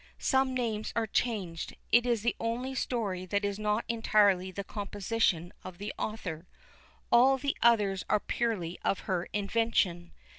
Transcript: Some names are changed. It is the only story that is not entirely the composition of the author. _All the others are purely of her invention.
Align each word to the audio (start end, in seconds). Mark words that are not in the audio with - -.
Some 0.17 0.55
names 0.55 0.91
are 0.95 1.05
changed. 1.05 1.75
It 1.91 2.07
is 2.07 2.23
the 2.23 2.35
only 2.39 2.73
story 2.73 3.27
that 3.27 3.45
is 3.45 3.59
not 3.59 3.85
entirely 3.87 4.49
the 4.49 4.63
composition 4.63 5.53
of 5.63 5.77
the 5.77 5.93
author. 5.95 6.47
_All 7.13 7.39
the 7.39 7.55
others 7.61 8.03
are 8.09 8.19
purely 8.19 8.79
of 8.83 9.01
her 9.01 9.27
invention. 9.31 10.11